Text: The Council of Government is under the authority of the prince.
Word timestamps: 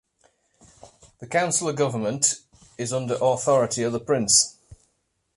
The 1.19 1.27
Council 1.27 1.69
of 1.69 1.75
Government 1.75 2.39
is 2.75 2.91
under 2.91 3.13
the 3.19 3.23
authority 3.23 3.83
of 3.83 3.93
the 3.93 3.99
prince. 3.99 4.57